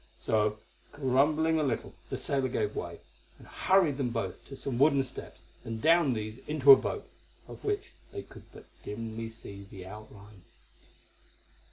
[0.19, 0.57] So
[0.91, 3.01] grumbling a little the sailor gave way,
[3.37, 7.07] and hurried them both to some wooden steps and down these into a boat,
[7.47, 10.41] of which they could but dimly see the outline.